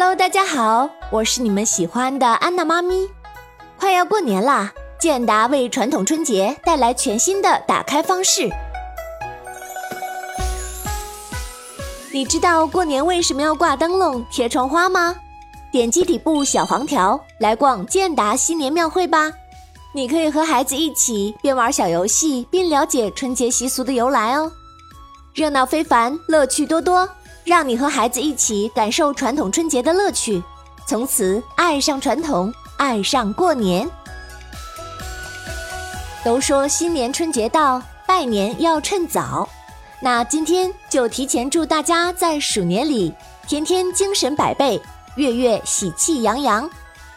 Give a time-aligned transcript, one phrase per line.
[0.00, 3.08] Hello，大家好，我是你们喜欢的安娜妈咪。
[3.76, 8.48] 快要过年啦，健达为传统春节带来全新的打开方式。
[12.12, 15.16] 你知道过年为什么要挂灯笼、贴窗花吗？
[15.72, 19.32] 点击底部小黄条来逛健达新年庙会吧。
[19.92, 24.52] 你可以和孩子一起边玩小游戏边了解春节习俗的由来哦，
[25.34, 27.08] 热闹非凡，乐趣多多，
[27.48, 30.42] 让你和孩子一起感受传统春节的乐趣，
[30.86, 33.88] 从此爱上传统，爱上过年。
[36.22, 39.48] 都说新年春节到，拜年要趁早，
[39.98, 43.14] 那今天就提前祝大家在鼠年里
[43.46, 44.78] 天天精神百倍，
[45.16, 46.68] 月月喜气洋洋。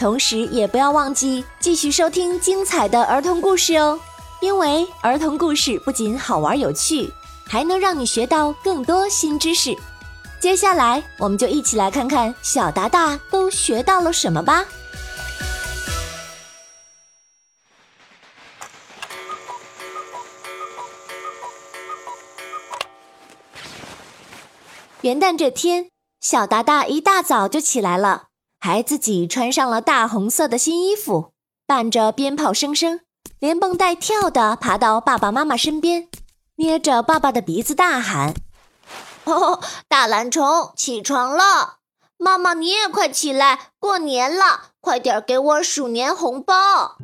[0.00, 3.98] 同时，也不要忘记继续收听精彩的儿童故事哦，
[4.40, 7.08] 因为儿童故事不仅好玩有趣，
[7.46, 9.76] 还能让你学到更多新知识。
[10.38, 14.64] 接下来，我们就一起来看看小达达都学到了什么吧。
[25.02, 28.24] 元旦这天，小达达一大早就起来了。
[28.58, 31.32] 还自己穿上了大红色的新衣服，
[31.66, 33.00] 伴着鞭炮声声，
[33.38, 36.08] 连蹦带跳的爬到爸爸妈妈身边，
[36.56, 38.34] 捏着爸爸的鼻子大喊
[39.26, 41.76] ：“哦， 大懒虫，起床了！
[42.16, 46.96] 妈妈你也快起来，过年了，快点给我鼠年红包。”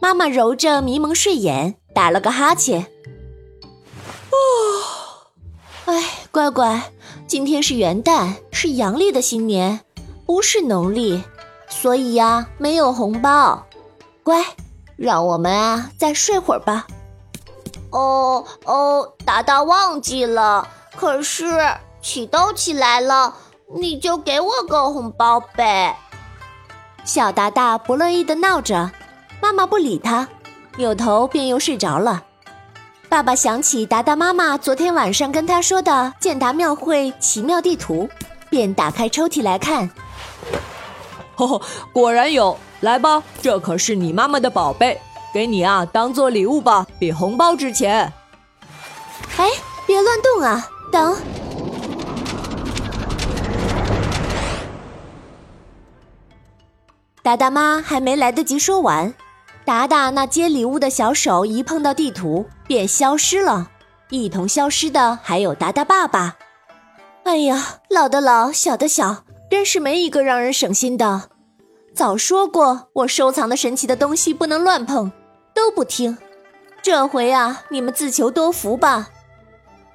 [0.00, 2.86] 妈妈揉着迷蒙睡眼，打了个哈欠
[4.32, 4.36] ：“哦，
[5.84, 6.90] 哎，乖乖，
[7.26, 9.80] 今天是元旦，是阳历的新年。”
[10.24, 11.24] 不是农历，
[11.68, 13.66] 所以呀，没有红包。
[14.22, 14.44] 乖，
[14.96, 16.86] 让我们啊再睡会儿吧。
[17.90, 20.66] 哦哦，达达忘记了。
[20.96, 21.46] 可是
[22.02, 23.34] 起都起来了，
[23.74, 25.96] 你就给我个红包呗。
[27.04, 28.90] 小达达不乐意的闹着，
[29.40, 30.28] 妈妈不理他，
[30.76, 32.22] 扭头便又睡着了。
[33.08, 38.08] 爸爸想起达达妈妈昨天晚上跟他说的建达庙会奇妙地图，
[38.48, 39.90] 便打开抽屉来看。
[41.36, 41.60] 哦，
[41.92, 42.56] 果然有！
[42.80, 45.00] 来吧，这可是你妈妈的宝贝，
[45.32, 48.12] 给你啊，当做礼物吧，比红包值钱。
[49.36, 49.48] 哎，
[49.86, 50.68] 别乱动啊！
[50.92, 51.16] 等，
[57.22, 59.14] 达达妈还没来得及说完，
[59.64, 63.70] 达达那接礼物的小手一碰到地图，便消失了，
[64.10, 66.36] 一同消失的还有达达爸爸。
[67.24, 69.24] 哎呀，老的老，小的小。
[69.50, 71.22] 真是没一个让人省心的。
[71.92, 75.10] 早说过，我收藏的神奇的东西不能乱碰，
[75.60, 76.16] 都不听。
[76.80, 79.10] 这回啊，你们自求多福吧。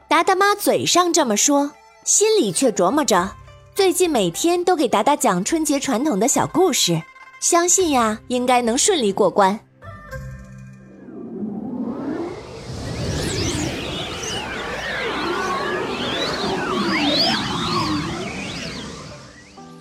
[0.07, 1.71] 达达妈嘴上这么说，
[2.03, 3.31] 心里却琢磨着，
[3.73, 7.01] 最近每天都给达达讲春节传统的小故事，
[7.39, 9.59] 相信呀，应该能顺利过关。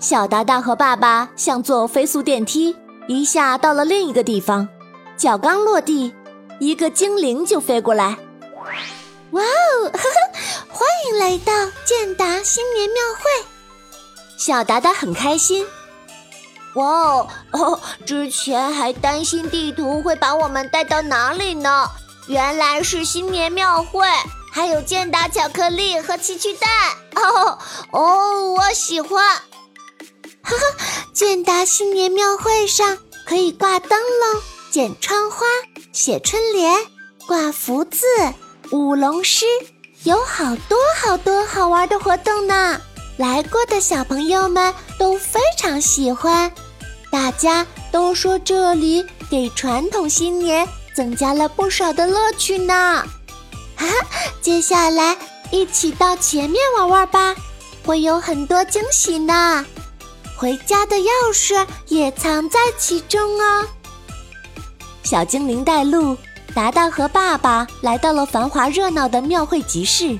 [0.01, 2.75] 小达达和爸爸像坐飞速电梯，
[3.07, 4.67] 一下到了另一个地方。
[5.17, 6.13] 脚刚落地，
[6.59, 8.19] 一个精灵就飞过来。
[9.31, 9.91] 哇哦，
[10.69, 11.53] 欢迎来到
[11.85, 13.47] 健达新年庙会！
[14.37, 15.67] 小达达很开心。
[16.75, 21.89] 哇哦，哦之前还担心地图会把我们带到哪里呢？
[22.27, 24.07] 原来是新年庙会，
[24.53, 26.71] 还有健达巧克力和奇趣蛋。
[27.15, 27.59] 哦
[27.93, 29.25] 哦，我喜欢。
[30.43, 34.43] 哈哈，建达新年庙会上可以挂灯笼、
[34.75, 35.47] 剪窗花、
[35.93, 36.75] 写春联、
[37.29, 38.05] 挂福字、
[38.73, 39.47] 舞龙狮，
[40.03, 42.81] 有好多好多好玩的活动呢！
[43.17, 46.53] 来过的小朋友们都非常喜欢，
[47.09, 52.75] 大家都说这里给传统新年增加了不少的乐趣呢。
[53.77, 53.95] 哈哈，
[54.43, 55.17] 接下来
[55.53, 57.37] 一起到前面玩玩吧，
[57.87, 59.65] 会有很多惊喜呢。
[60.37, 63.69] 回家的钥匙也藏在其中哦。
[65.05, 66.17] 小精灵带路，
[66.55, 70.19] 达达和爸爸来到了繁华热闹的庙会集市。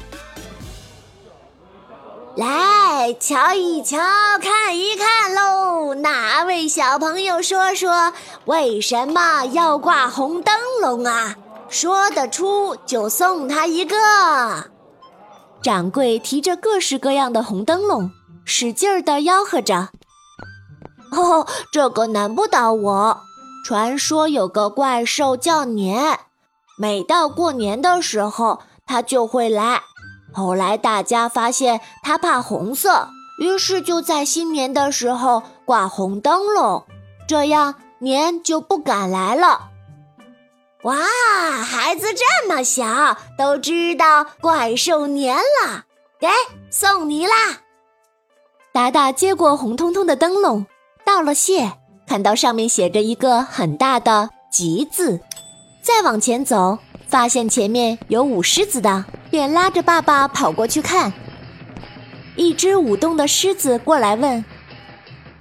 [2.37, 3.97] 来瞧一瞧，
[4.43, 5.95] 看一看喽！
[5.95, 8.13] 哪位小朋友说说
[8.45, 11.37] 为什么要挂红灯笼啊？
[11.69, 13.97] 说得出就送他一个。
[15.63, 18.11] 掌柜提着各式各样的红灯笼，
[18.45, 19.89] 使劲儿的吆喝着。
[21.13, 23.21] 哦，这个难不倒我。
[23.65, 26.21] 传说有个怪兽叫年，
[26.77, 29.81] 每到过年的时候，它就会来。
[30.35, 33.09] 后来大家发现它怕红色，
[33.39, 36.85] 于是就在新年的时候挂红灯笼，
[37.27, 39.71] 这样年就不敢来了。
[40.83, 40.97] 哇，
[41.65, 45.87] 孩子这么小都知道怪兽年了，
[46.21, 46.29] 给
[46.71, 47.63] 送你啦！
[48.75, 50.67] 达达接过红彤彤的灯笼，
[51.07, 51.73] 道了谢，
[52.07, 55.21] 看到上面写着一个很大的“吉”字，
[55.83, 61.13] 再往前走，发现前面有舞狮子的，便拉着爸爸跑过去看。
[62.37, 64.45] 一只舞动的狮子过来问：“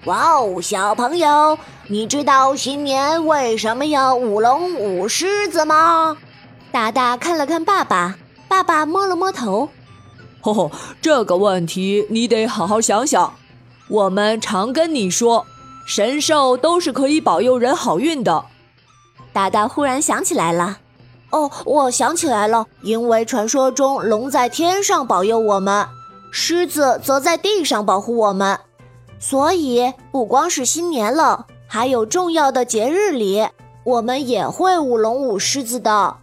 [0.06, 1.58] 哇哦，小朋友，
[1.88, 6.18] 你知道新年为什么要舞龙舞狮子吗？”
[6.72, 8.16] 达达看了看爸爸，
[8.48, 9.70] 爸爸摸了摸头
[10.42, 10.72] ：“吼吼，
[11.02, 13.34] 这个问题你得好好想想。
[13.90, 15.46] 我们常跟你说，
[15.86, 18.46] 神兽都是可以保佑人好运的。”
[19.34, 20.80] 达达忽然想起来了
[21.32, 25.88] ：“哦，我想起来了，因为传说中龙在天上保佑我们。”
[26.36, 28.60] 狮子则在地上保护我们，
[29.20, 33.48] 所以不光是新年了，还有重要的节日里，
[33.84, 36.18] 我们也会舞龙舞狮子的。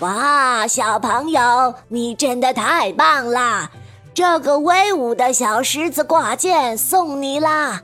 [0.00, 3.70] 哇，小朋友，你真的太棒啦！
[4.12, 7.80] 这个威武的小狮子挂件送你啦！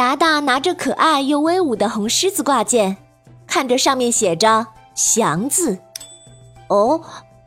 [0.00, 2.96] 达达拿着可爱又威武的红狮子挂件，
[3.46, 4.66] 看着上面写着
[4.96, 5.78] “祥”字，
[6.68, 7.02] 哦。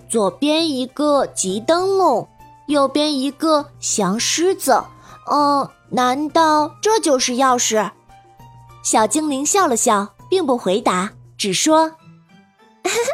[0.07, 2.27] 左边一个吉灯笼，
[2.67, 4.83] 右边一个祥狮子。
[5.31, 7.89] 嗯，难道这就是钥匙？
[8.83, 11.94] 小精灵笑了笑，并不回答，只说：“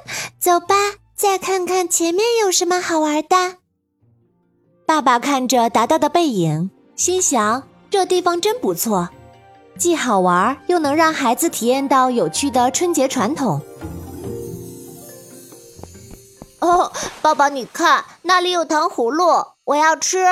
[0.38, 0.75] 走吧，
[1.15, 3.56] 再看看前面有什么好玩的。”
[4.86, 9.07] 爸爸看着达达的背影，心想：这地方真不错，
[9.80, 13.62] 既好玩，又能让孩子体验到有趣的春节传统。
[16.60, 16.92] 哦，
[17.22, 20.26] 爸爸，你看那里有糖葫芦，我要吃。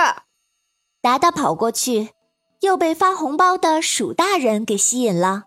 [1.02, 2.10] 达达跑过去，
[2.60, 5.44] 又被发红包的鼠大人给吸引了。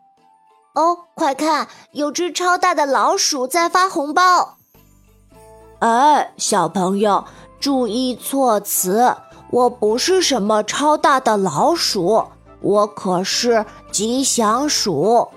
[0.74, 4.56] 哦，快看，有只超大的老鼠在发红包。
[5.80, 7.26] 哎，小朋友，
[7.60, 9.14] 注意措辞，
[9.50, 12.24] 我不是什么超大的老鼠，
[12.60, 15.28] 我可是吉祥鼠。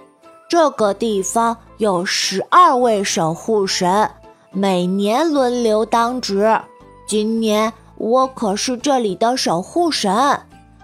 [0.50, 4.10] 这个地方有十二位守护神。
[4.52, 6.62] 每年轮流当值，
[7.08, 10.42] 今年我可是这里的守护神。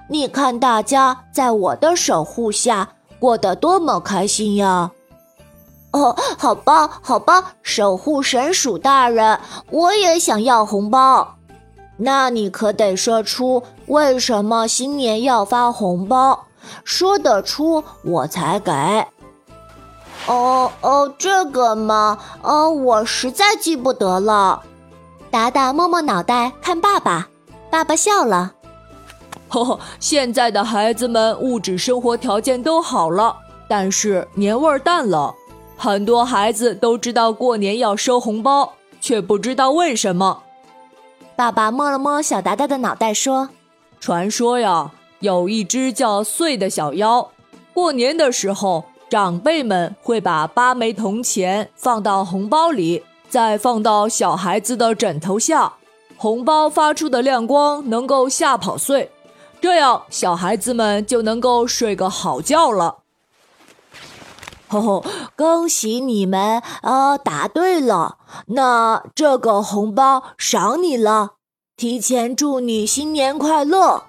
[0.09, 2.89] 你看大家在我的守护下
[3.19, 4.89] 过得多么开心呀！
[5.91, 9.39] 哦，好吧，好吧，守护神鼠大人，
[9.69, 11.36] 我也想要红包。
[12.00, 16.48] 那你可得说出为什么新年要发红包，
[16.84, 18.72] 说得出我才给。
[20.28, 24.63] 哦哦，这个嘛，哦，我实在记不得了。
[25.31, 27.30] 达达摸摸脑袋看爸爸，
[27.69, 28.54] 爸爸笑了。
[29.50, 33.36] 呵呵，现在的孩子们物质生活条件都好了，
[33.68, 35.34] 但是年味儿淡了。
[35.75, 40.44] 很多孩子都知道过年要收红包，却不知道为什么。
[41.39, 43.51] 爸爸摸了摸小达达的脑袋说
[44.01, 44.91] ：“传说呀，
[45.21, 47.31] 有一只叫穗的小妖，
[47.74, 55.75] 过年的时候。”长辈们会把八枚铜钱放到红包里，再放到小孩子的枕头下。
[56.18, 59.08] 红包发出的亮光能够吓跑祟，
[59.62, 62.98] 这样小孩子们就能够睡个好觉了。
[64.70, 67.18] 吼吼，恭喜你们呃！
[67.18, 71.32] 答对了，那这个红包赏你了。
[71.76, 74.04] 提前祝你新年快乐。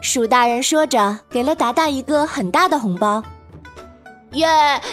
[0.00, 3.22] 鼠大人说着，给了达达一个很大的红包。
[4.32, 4.48] 耶，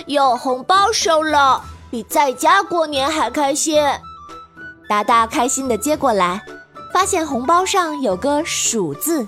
[0.06, 3.82] 有红包收了，比在家过年还开心。
[4.90, 6.42] 达达开心的接过来，
[6.94, 9.28] 发现红包上有个“鼠”字，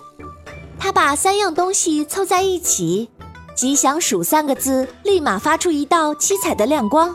[0.80, 3.10] 他把三样东西凑在一起
[3.60, 7.14] ，“吉祥鼠”三个字立马发出一道七彩的亮光，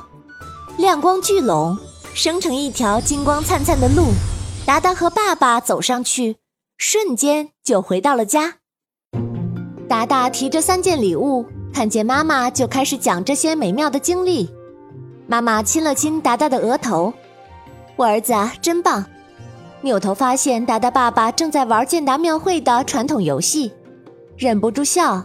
[0.76, 1.74] 亮光聚拢，
[2.12, 4.08] 生成一条金光灿灿的路。
[4.66, 6.36] 达达和爸爸走上去，
[6.76, 8.56] 瞬间就回到了家。
[9.88, 11.46] 达达提着三件礼物。
[11.72, 14.50] 看见妈妈，就开始讲这些美妙的经历。
[15.26, 17.14] 妈妈亲了亲达达的额头，
[17.96, 19.06] 我儿子啊，真棒！
[19.80, 23.72] 扭头发现达达爸爸正在玩健达庙会的传统游戏，
[24.36, 25.24] 忍不住笑。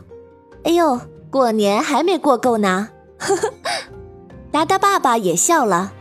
[0.63, 0.99] 哎呦，
[1.29, 2.89] 过年还没过够呢！
[3.17, 3.49] 呵呵，
[4.51, 5.93] 达达爸爸也笑了。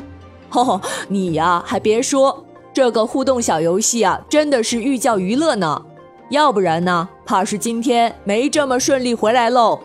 [0.50, 5.84] 吼，你呀，还别说，这个互动小游戏啊，真的是寓教于乐呢。
[6.30, 9.80] 要不然呢，怕是今天没这么顺利回来喽。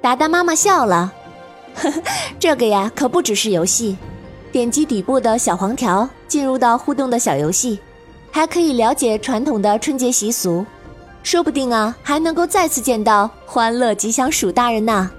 [0.00, 1.12] 达达妈妈笑了，
[1.74, 2.02] 呵呵，
[2.38, 3.96] 这个呀可不只是游戏。
[4.52, 7.80] 点击底部的小黄条，进入到互动的小游戏，
[8.30, 10.64] 还可以了解传统的春节习俗，
[11.24, 15.10] 说不定啊，还能够再次见到欢乐吉祥鼠大人呢。